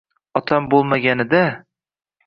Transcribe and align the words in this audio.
Otam 0.39 0.71
bo'lmaganida: 0.73 1.47